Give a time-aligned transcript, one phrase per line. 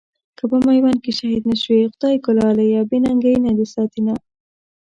[0.37, 4.13] که په ميوند کې شهيد نه شوې، خدایږو لاليه بې ننګۍ ته دې ساتينه